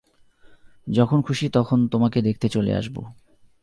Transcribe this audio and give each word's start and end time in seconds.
যখন 0.87 1.21
খুশি 1.21 1.45
তখন 1.49 1.79
তোমাকে 1.87 2.19
দেখতে 2.21 2.47
চলে 2.49 2.71
আসবো। 2.75 3.01